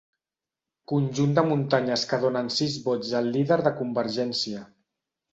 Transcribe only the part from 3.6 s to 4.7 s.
de Convergència.